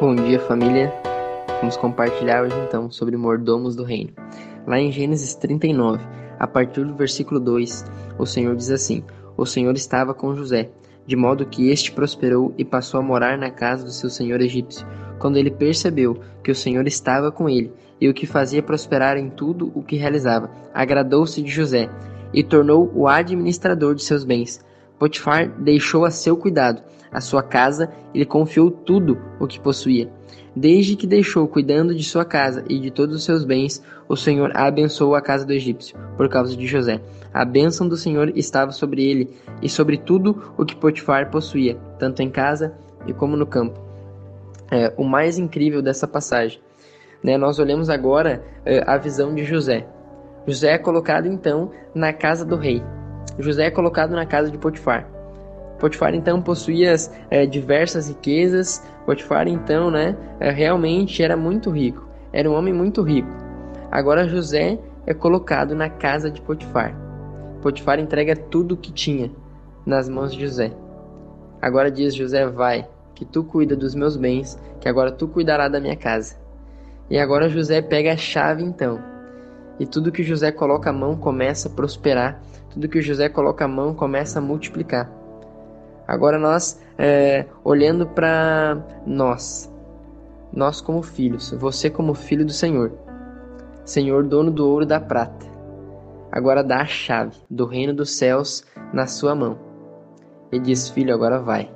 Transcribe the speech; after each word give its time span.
Bom 0.00 0.14
dia, 0.14 0.38
família. 0.38 0.94
Vamos 1.58 1.76
compartilhar 1.76 2.44
hoje 2.44 2.54
então 2.68 2.88
sobre 2.88 3.16
mordomos 3.16 3.74
do 3.74 3.82
reino. 3.82 4.12
Lá 4.64 4.78
em 4.78 4.92
Gênesis 4.92 5.34
39, 5.34 6.00
a 6.38 6.46
partir 6.46 6.84
do 6.84 6.94
versículo 6.94 7.40
2, 7.40 7.84
o 8.16 8.24
Senhor 8.24 8.54
diz 8.54 8.70
assim: 8.70 9.02
O 9.36 9.44
Senhor 9.44 9.74
estava 9.74 10.14
com 10.14 10.36
José, 10.36 10.70
de 11.04 11.16
modo 11.16 11.44
que 11.44 11.68
este 11.68 11.90
prosperou 11.90 12.54
e 12.56 12.64
passou 12.64 13.00
a 13.00 13.02
morar 13.02 13.36
na 13.36 13.50
casa 13.50 13.84
do 13.84 13.90
seu 13.90 14.08
senhor 14.08 14.40
egípcio. 14.40 14.86
Quando 15.18 15.36
ele 15.36 15.50
percebeu 15.50 16.20
que 16.44 16.52
o 16.52 16.54
Senhor 16.54 16.86
estava 16.86 17.32
com 17.32 17.50
ele 17.50 17.72
e 18.00 18.08
o 18.08 18.14
que 18.14 18.24
fazia 18.24 18.62
prosperar 18.62 19.16
em 19.16 19.28
tudo 19.28 19.72
o 19.74 19.82
que 19.82 19.96
realizava, 19.96 20.48
agradou-se 20.72 21.42
de 21.42 21.50
José 21.50 21.90
e 22.32 22.44
tornou 22.44 22.88
o 22.94 23.08
administrador 23.08 23.96
de 23.96 24.04
seus 24.04 24.22
bens. 24.22 24.64
Potifar 24.96 25.48
deixou 25.60 26.04
a 26.04 26.10
seu 26.12 26.36
cuidado 26.36 26.82
a 27.12 27.20
sua 27.20 27.42
casa 27.42 27.90
e 28.12 28.18
lhe 28.18 28.26
confiou 28.26 28.70
tudo 28.70 29.18
o 29.40 29.46
que 29.46 29.60
possuía. 29.60 30.10
Desde 30.54 30.96
que 30.96 31.06
deixou 31.06 31.46
cuidando 31.46 31.94
de 31.94 32.02
sua 32.02 32.24
casa 32.24 32.64
e 32.68 32.80
de 32.80 32.90
todos 32.90 33.14
os 33.14 33.24
seus 33.24 33.44
bens, 33.44 33.82
o 34.08 34.16
Senhor 34.16 34.50
abençoou 34.56 35.14
a 35.14 35.20
casa 35.20 35.46
do 35.46 35.52
egípcio, 35.52 35.96
por 36.16 36.28
causa 36.28 36.56
de 36.56 36.66
José. 36.66 37.00
A 37.32 37.44
bênção 37.44 37.88
do 37.88 37.96
Senhor 37.96 38.32
estava 38.36 38.72
sobre 38.72 39.04
ele 39.04 39.36
e 39.62 39.68
sobre 39.68 39.96
tudo 39.96 40.52
o 40.56 40.64
que 40.64 40.74
Potifar 40.74 41.30
possuía, 41.30 41.76
tanto 41.98 42.22
em 42.22 42.30
casa 42.30 42.74
e 43.06 43.12
como 43.12 43.36
no 43.36 43.46
campo. 43.46 43.80
É, 44.70 44.92
o 44.96 45.04
mais 45.04 45.38
incrível 45.38 45.80
dessa 45.80 46.08
passagem. 46.08 46.60
Né, 47.22 47.36
nós 47.36 47.58
olhamos 47.58 47.88
agora 47.88 48.44
é, 48.64 48.82
a 48.86 48.96
visão 48.96 49.34
de 49.34 49.44
José. 49.44 49.86
José 50.46 50.72
é 50.72 50.78
colocado 50.78 51.26
então 51.26 51.70
na 51.94 52.12
casa 52.12 52.44
do 52.44 52.56
rei. 52.56 52.82
José 53.38 53.66
é 53.66 53.70
colocado 53.70 54.10
na 54.10 54.26
casa 54.26 54.50
de 54.50 54.58
Potifar. 54.58 55.17
Potifar 55.78 56.14
então 56.14 56.42
possuía 56.42 56.94
é, 57.30 57.46
diversas 57.46 58.08
riquezas. 58.08 58.84
Potifar 59.06 59.46
então, 59.46 59.90
né, 59.90 60.16
é, 60.40 60.50
realmente 60.50 61.22
era 61.22 61.36
muito 61.36 61.70
rico. 61.70 62.08
Era 62.32 62.50
um 62.50 62.54
homem 62.54 62.74
muito 62.74 63.02
rico. 63.02 63.28
Agora 63.90 64.28
José 64.28 64.78
é 65.06 65.14
colocado 65.14 65.74
na 65.74 65.88
casa 65.88 66.30
de 66.30 66.40
Potifar. 66.40 66.94
Potifar 67.62 67.98
entrega 67.98 68.36
tudo 68.36 68.72
o 68.72 68.76
que 68.76 68.92
tinha 68.92 69.30
nas 69.86 70.08
mãos 70.08 70.32
de 70.34 70.40
José. 70.40 70.72
Agora 71.62 71.90
diz 71.90 72.14
José: 72.14 72.46
Vai, 72.46 72.86
que 73.14 73.24
tu 73.24 73.42
cuida 73.42 73.74
dos 73.74 73.94
meus 73.94 74.16
bens, 74.16 74.58
que 74.80 74.88
agora 74.88 75.10
tu 75.10 75.26
cuidará 75.26 75.68
da 75.68 75.80
minha 75.80 75.96
casa. 75.96 76.36
E 77.10 77.18
agora 77.18 77.48
José 77.48 77.80
pega 77.80 78.12
a 78.12 78.16
chave 78.16 78.62
então. 78.62 79.00
E 79.80 79.86
tudo 79.86 80.12
que 80.12 80.22
José 80.22 80.52
coloca 80.52 80.90
a 80.90 80.92
mão 80.92 81.16
começa 81.16 81.68
a 81.68 81.70
prosperar, 81.70 82.40
tudo 82.70 82.88
que 82.88 83.00
José 83.00 83.28
coloca 83.28 83.64
a 83.64 83.68
mão 83.68 83.94
começa 83.94 84.38
a 84.38 84.42
multiplicar. 84.42 85.17
Agora 86.08 86.38
nós, 86.38 86.80
é, 86.96 87.44
olhando 87.62 88.06
para 88.06 88.82
nós, 89.06 89.70
nós 90.50 90.80
como 90.80 91.02
filhos, 91.02 91.50
você 91.52 91.90
como 91.90 92.14
filho 92.14 92.46
do 92.46 92.52
Senhor, 92.52 92.90
Senhor 93.84 94.24
dono 94.24 94.50
do 94.50 94.66
ouro 94.66 94.84
e 94.84 94.88
da 94.88 94.98
prata, 94.98 95.46
agora 96.32 96.64
dá 96.64 96.80
a 96.80 96.86
chave 96.86 97.36
do 97.50 97.66
reino 97.66 97.92
dos 97.92 98.16
céus 98.16 98.64
na 98.90 99.06
sua 99.06 99.34
mão. 99.34 99.58
E 100.50 100.58
diz, 100.58 100.88
filho, 100.88 101.12
agora 101.12 101.38
vai. 101.40 101.70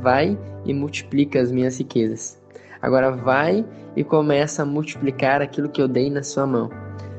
Vai 0.00 0.38
e 0.64 0.72
multiplica 0.72 1.38
as 1.38 1.52
minhas 1.52 1.78
riquezas. 1.78 2.42
Agora 2.80 3.10
vai 3.10 3.62
e 3.94 4.02
começa 4.02 4.62
a 4.62 4.66
multiplicar 4.66 5.42
aquilo 5.42 5.68
que 5.68 5.82
eu 5.82 5.88
dei 5.88 6.08
na 6.08 6.22
sua 6.22 6.46
mão. 6.46 6.70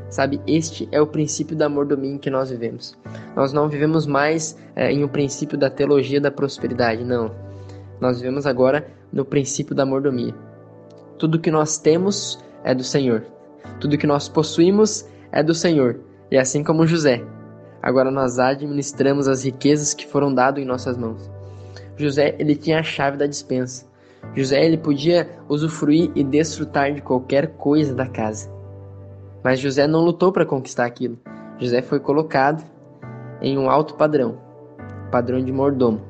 Sabe, 0.09 0.39
este 0.45 0.87
é 0.91 1.01
o 1.01 1.07
princípio 1.07 1.55
da 1.55 1.67
mordomia 1.67 2.11
em 2.11 2.17
que 2.17 2.29
nós 2.29 2.49
vivemos. 2.49 2.97
Nós 3.35 3.51
não 3.51 3.67
vivemos 3.67 4.05
mais 4.05 4.57
é, 4.75 4.91
em 4.91 5.03
um 5.03 5.07
princípio 5.07 5.57
da 5.57 5.69
teologia 5.69 6.21
da 6.21 6.31
prosperidade, 6.31 7.03
não. 7.03 7.31
Nós 7.99 8.19
vivemos 8.19 8.45
agora 8.45 8.87
no 9.11 9.25
princípio 9.25 9.75
da 9.75 9.85
mordomia. 9.85 10.33
Tudo 11.17 11.39
que 11.39 11.49
nós 11.49 11.77
temos 11.77 12.39
é 12.63 12.73
do 12.73 12.83
Senhor. 12.83 13.25
Tudo 13.79 13.97
que 13.97 14.07
nós 14.07 14.29
possuímos 14.29 15.05
é 15.31 15.41
do 15.41 15.53
Senhor. 15.53 15.99
E 16.29 16.37
assim 16.37 16.63
como 16.63 16.87
José, 16.87 17.23
agora 17.81 18.11
nós 18.11 18.39
administramos 18.39 19.27
as 19.27 19.43
riquezas 19.43 19.93
que 19.93 20.07
foram 20.07 20.33
dadas 20.33 20.63
em 20.63 20.67
nossas 20.67 20.97
mãos. 20.97 21.29
José, 21.97 22.35
ele 22.37 22.55
tinha 22.55 22.79
a 22.79 22.83
chave 22.83 23.17
da 23.17 23.27
dispensa. 23.27 23.85
José, 24.35 24.65
ele 24.65 24.77
podia 24.77 25.29
usufruir 25.47 26.11
e 26.15 26.23
desfrutar 26.23 26.93
de 26.93 27.01
qualquer 27.01 27.47
coisa 27.57 27.93
da 27.93 28.07
casa. 28.07 28.54
Mas 29.45 29.59
José 29.59 29.85
não 29.85 30.03
lutou 30.03 30.31
para 30.31 30.43
conquistar 30.43 30.85
aquilo. 30.87 31.19
José 31.59 31.79
foi 31.79 31.99
colocado 31.99 32.65
em 33.39 33.59
um 33.59 33.69
alto 33.69 33.93
padrão, 33.93 34.39
padrão 35.11 35.39
de 35.39 35.51
mordomo, 35.51 36.01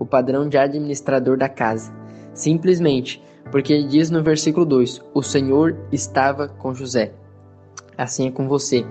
o 0.00 0.04
padrão 0.04 0.48
de 0.48 0.58
administrador 0.58 1.36
da 1.36 1.48
casa. 1.48 1.94
Simplesmente 2.34 3.22
porque 3.52 3.72
ele 3.72 3.86
diz 3.86 4.10
no 4.10 4.20
versículo 4.20 4.66
2: 4.66 5.00
O 5.14 5.22
Senhor 5.22 5.76
estava 5.92 6.48
com 6.48 6.74
José. 6.74 7.12
Assim 7.96 8.26
é 8.26 8.32
com 8.32 8.48
você. 8.48 8.84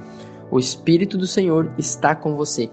O 0.49 0.57
Espírito 0.57 1.17
do 1.17 1.27
Senhor 1.27 1.69
está 1.77 2.15
com 2.15 2.37
você. 2.37 2.71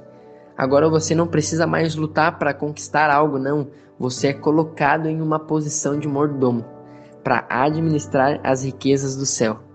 Agora 0.57 0.89
você 0.89 1.17
não 1.17 1.27
precisa 1.27 1.67
mais 1.67 1.97
lutar 1.97 2.39
para 2.39 2.55
conquistar 2.55 3.11
algo, 3.11 3.41
não. 3.41 3.67
Você 3.99 4.29
é 4.29 4.33
colocado 4.33 5.09
em 5.09 5.21
uma 5.21 5.41
posição 5.41 5.99
de 5.99 6.07
mordomo 6.07 6.65
para 7.25 7.45
administrar 7.51 8.39
as 8.45 8.63
riquezas 8.63 9.17
do 9.17 9.27
céu 9.27 9.67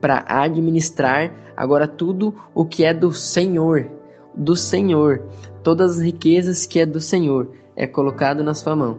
para 0.00 0.24
administrar 0.26 1.32
agora 1.56 1.88
tudo 1.88 2.34
o 2.54 2.64
que 2.64 2.84
é 2.84 2.94
do 2.94 3.12
Senhor, 3.12 3.90
do 4.34 4.54
Senhor, 4.54 5.22
todas 5.62 5.98
as 5.98 6.04
riquezas 6.04 6.66
que 6.66 6.78
é 6.78 6.86
do 6.86 7.00
Senhor 7.00 7.50
é 7.74 7.86
colocado 7.86 8.42
na 8.42 8.54
sua 8.54 8.76
mão. 8.76 8.98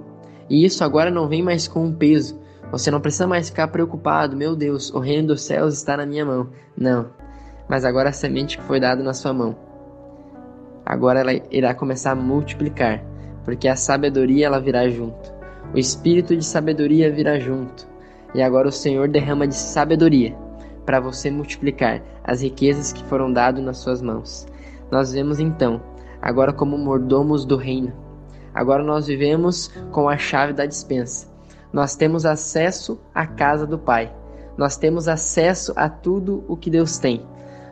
E 0.49 0.65
isso 0.65 0.83
agora 0.83 1.09
não 1.09 1.27
vem 1.27 1.41
mais 1.41 1.67
com 1.67 1.85
um 1.85 1.93
peso. 1.93 2.39
Você 2.71 2.91
não 2.91 3.01
precisa 3.01 3.25
mais 3.25 3.49
ficar 3.49 3.67
preocupado, 3.69 4.35
meu 4.35 4.55
Deus, 4.55 4.93
o 4.93 4.99
reino 4.99 5.29
dos 5.29 5.41
céus 5.41 5.75
está 5.75 5.97
na 5.97 6.05
minha 6.05 6.25
mão. 6.25 6.49
Não. 6.77 7.07
Mas 7.67 7.85
agora 7.85 8.09
a 8.09 8.13
semente 8.13 8.57
que 8.57 8.63
foi 8.63 8.79
dada 8.79 9.01
na 9.03 9.13
sua 9.13 9.33
mão, 9.33 9.55
agora 10.85 11.19
ela 11.19 11.33
irá 11.51 11.73
começar 11.73 12.11
a 12.11 12.15
multiplicar, 12.15 13.03
porque 13.45 13.67
a 13.67 13.75
sabedoria 13.75 14.47
ela 14.47 14.59
virá 14.59 14.89
junto. 14.89 15.33
O 15.73 15.77
espírito 15.77 16.35
de 16.35 16.43
sabedoria 16.43 17.11
virá 17.11 17.39
junto. 17.39 17.87
E 18.33 18.41
agora 18.41 18.67
o 18.67 18.71
Senhor 18.71 19.07
derrama 19.07 19.47
de 19.47 19.55
sabedoria 19.55 20.35
para 20.89 20.99
você 20.99 21.29
multiplicar 21.29 22.01
as 22.23 22.41
riquezas 22.41 22.91
que 22.91 23.03
foram 23.03 23.31
dadas 23.31 23.63
nas 23.63 23.77
suas 23.77 24.01
mãos. 24.01 24.47
Nós 24.89 25.13
vemos 25.13 25.39
então, 25.39 25.79
agora 26.19 26.51
como 26.51 26.79
mordomos 26.79 27.45
do 27.45 27.55
reino. 27.57 27.93
Agora 28.55 28.81
nós 28.83 29.05
vivemos 29.05 29.67
com 29.91 30.09
a 30.09 30.17
chave 30.17 30.51
da 30.51 30.65
dispensa. 30.65 31.27
Nós 31.71 31.95
temos 31.95 32.25
acesso 32.25 32.99
à 33.13 33.27
casa 33.27 33.67
do 33.67 33.77
Pai. 33.77 34.11
Nós 34.57 34.77
temos 34.77 35.07
acesso 35.07 35.73
a 35.75 35.87
tudo 35.87 36.43
o 36.47 36.57
que 36.57 36.71
Deus 36.71 36.97
tem. 36.97 37.23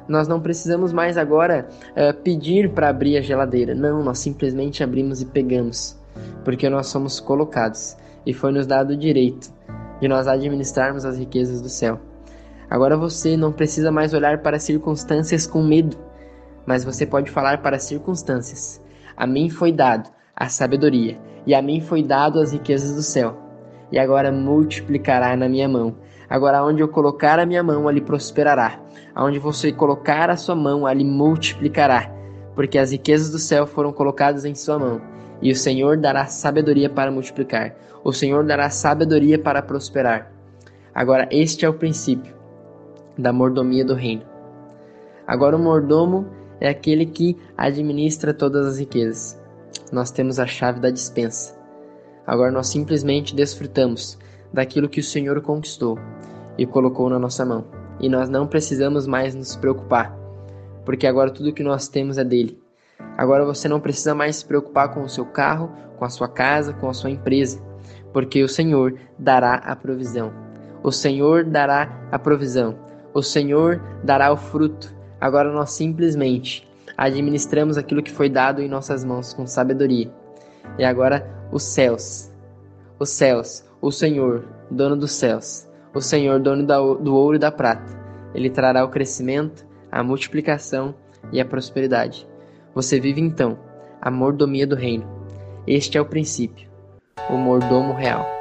Nós 0.08 0.28
não 0.28 0.40
precisamos 0.40 0.94
mais 0.94 1.18
agora 1.18 1.68
uh, 1.94 2.16
pedir 2.22 2.70
para 2.70 2.90
abrir 2.90 3.18
a 3.18 3.22
geladeira. 3.22 3.74
Não, 3.74 4.04
nós 4.04 4.20
simplesmente 4.20 4.84
abrimos 4.84 5.24
e 5.24 5.26
pegamos, 5.26 6.00
porque 6.46 6.70
nós 6.70 6.86
somos 6.86 7.20
colocados 7.20 7.98
e 8.28 8.32
foi 8.32 8.52
nos 8.52 8.68
dado 8.68 8.92
o 8.92 8.96
direito 8.96 9.52
de 10.00 10.08
nós 10.08 10.28
administrarmos 10.28 11.04
as 11.04 11.18
riquezas 11.18 11.64
do 11.64 11.70
céu. 11.70 12.00
Agora 12.70 12.98
você 12.98 13.38
não 13.38 13.52
precisa 13.52 13.92
mais 13.92 14.14
olhar 14.14 14.40
para 14.40 14.60
circunstâncias 14.60 15.48
com 15.48 15.64
medo, 15.64 15.98
mas 16.66 16.84
você 16.84 17.06
pode 17.06 17.32
falar 17.32 17.62
para 17.62 17.78
as 17.78 17.84
circunstâncias. 17.84 18.82
A 19.16 19.26
mim 19.26 19.50
foi 19.50 19.72
dado 19.72 20.10
a 20.36 20.50
sabedoria, 20.50 21.18
e 21.46 21.56
a 21.56 21.62
mim 21.62 21.80
foi 21.80 22.04
dado 22.04 22.40
as 22.40 22.52
riquezas 22.52 22.94
do 22.94 23.02
céu. 23.02 23.38
E 23.90 23.98
agora 23.98 24.34
multiplicará 24.34 25.36
na 25.38 25.48
minha 25.48 25.68
mão. 25.70 25.96
Agora 26.30 26.62
onde 26.62 26.82
eu 26.82 26.90
colocar 26.90 27.40
a 27.40 27.46
minha 27.46 27.64
mão, 27.64 27.88
ali 27.88 28.02
prosperará. 28.02 28.78
Aonde 29.16 29.40
você 29.40 29.72
colocar 29.72 30.30
a 30.30 30.36
sua 30.36 30.56
mão, 30.56 30.86
ali 30.86 31.06
multiplicará. 31.06 32.12
Porque 32.54 32.78
as 32.78 32.92
riquezas 32.92 33.32
do 33.32 33.40
céu 33.40 33.66
foram 33.66 33.94
colocadas 33.94 34.44
em 34.44 34.54
sua 34.54 34.78
mão. 34.78 35.02
E 35.42 35.52
o 35.54 35.56
Senhor 35.56 35.96
dará 35.96 36.26
sabedoria 36.26 36.90
para 36.90 37.10
multiplicar. 37.10 37.74
O 38.04 38.12
Senhor 38.12 38.44
dará 38.44 38.70
sabedoria 38.70 39.40
para 39.40 39.62
prosperar. 39.62 40.34
Agora, 40.94 41.30
este 41.32 41.64
é 41.64 41.70
o 41.70 41.74
princípio 41.74 42.37
da 43.18 43.34
mordomia 43.34 43.84
do 43.84 43.94
reino. 43.94 44.24
Agora, 45.26 45.56
o 45.56 45.60
mordomo 45.60 46.28
é 46.60 46.70
aquele 46.70 47.06
que 47.06 47.38
administra 47.58 48.34
todas 48.34 48.66
as 48.66 48.80
riquezas. 48.80 49.42
Nós 49.92 50.12
temos 50.12 50.40
a 50.40 50.48
chave 50.48 50.80
da 50.80 50.90
dispensa. 50.90 51.58
Agora, 52.26 52.52
nós 52.52 52.68
simplesmente 52.68 53.36
desfrutamos 53.36 54.18
daquilo 54.54 54.90
que 54.90 55.00
o 55.00 55.04
Senhor 55.04 55.42
conquistou 55.42 55.98
e 56.58 56.66
colocou 56.66 57.10
na 57.10 57.20
nossa 57.20 57.46
mão. 57.46 57.66
E 58.00 58.10
nós 58.10 58.30
não 58.30 58.48
precisamos 58.48 59.08
mais 59.08 59.34
nos 59.34 59.56
preocupar, 59.56 60.16
porque 60.86 61.08
agora 61.08 61.32
tudo 61.32 61.54
que 61.54 61.64
nós 61.64 61.88
temos 61.88 62.18
é 62.18 62.24
dele. 62.24 62.62
Agora 63.18 63.46
você 63.46 63.68
não 63.68 63.80
precisa 63.80 64.14
mais 64.14 64.38
se 64.38 64.46
preocupar 64.46 64.94
com 64.94 65.02
o 65.02 65.10
seu 65.10 65.26
carro, 65.26 65.72
com 65.98 66.06
a 66.06 66.10
sua 66.10 66.28
casa, 66.28 66.74
com 66.74 66.90
a 66.90 66.94
sua 66.94 67.10
empresa, 67.10 67.60
porque 68.14 68.44
o 68.44 68.50
Senhor 68.50 68.96
dará 69.18 69.56
a 69.56 69.76
provisão. 69.76 70.32
O 70.84 70.92
Senhor 70.92 71.44
dará 71.44 72.08
a 72.12 72.20
provisão 72.20 72.78
o 73.18 73.24
Senhor 73.24 73.82
dará 74.04 74.32
o 74.32 74.38
fruto. 74.38 74.96
Agora 75.20 75.52
nós 75.52 75.72
simplesmente 75.72 76.70
administramos 76.96 77.76
aquilo 77.76 78.04
que 78.04 78.12
foi 78.12 78.30
dado 78.30 78.62
em 78.62 78.70
nossas 78.70 79.04
mãos 79.04 79.34
com 79.34 79.48
sabedoria. 79.48 80.12
E 80.78 80.86
agora 80.86 81.28
os 81.52 81.64
céus, 81.64 82.32
os 83.00 83.10
céus, 83.10 83.66
o 83.82 83.92
Senhor, 83.92 84.48
dono 84.70 84.96
dos 84.96 85.14
céus, 85.14 85.68
o 85.96 86.00
Senhor, 86.00 86.40
dono 86.40 86.64
do 86.64 87.16
ouro 87.16 87.38
e 87.38 87.40
da 87.40 87.52
prata. 87.52 87.92
Ele 88.36 88.52
trará 88.52 88.86
o 88.86 88.90
crescimento, 88.90 89.66
a 89.92 90.04
multiplicação 90.04 90.94
e 91.32 91.42
a 91.42 91.46
prosperidade. 91.46 92.28
Você 92.76 93.00
vive 93.00 93.20
então 93.20 93.58
a 94.00 94.12
mordomia 94.12 94.68
do 94.68 94.76
reino. 94.76 95.08
Este 95.66 95.98
é 95.98 96.02
o 96.02 96.06
princípio, 96.06 96.70
o 97.32 97.36
mordomo 97.36 97.94
real. 97.94 98.37